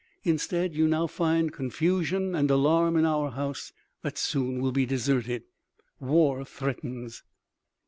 Instead, 0.23 0.73
you 0.73 0.87
now 0.87 1.05
find 1.05 1.53
confusion 1.53 2.33
and 2.33 2.49
alarm 2.49 2.95
in 2.97 3.05
our 3.05 3.29
house 3.29 3.71
that 4.01 4.17
soon 4.17 4.59
will 4.59 4.71
be 4.71 4.83
deserted.... 4.83 5.43
War 5.99 6.43
threatens." 6.43 7.21